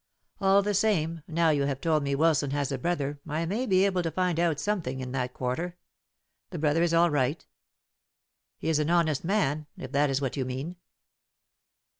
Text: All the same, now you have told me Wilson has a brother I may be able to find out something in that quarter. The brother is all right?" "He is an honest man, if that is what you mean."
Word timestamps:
All 0.39 0.63
the 0.63 0.73
same, 0.73 1.21
now 1.27 1.51
you 1.51 1.61
have 1.65 1.79
told 1.79 2.01
me 2.01 2.15
Wilson 2.15 2.49
has 2.49 2.71
a 2.71 2.79
brother 2.79 3.19
I 3.27 3.45
may 3.45 3.67
be 3.67 3.85
able 3.85 4.01
to 4.01 4.09
find 4.09 4.39
out 4.39 4.59
something 4.59 4.99
in 4.99 5.11
that 5.11 5.35
quarter. 5.35 5.77
The 6.49 6.57
brother 6.57 6.81
is 6.81 6.91
all 6.91 7.11
right?" 7.11 7.45
"He 8.57 8.67
is 8.67 8.79
an 8.79 8.89
honest 8.89 9.23
man, 9.23 9.67
if 9.77 9.91
that 9.91 10.09
is 10.09 10.19
what 10.19 10.35
you 10.35 10.43
mean." 10.43 10.77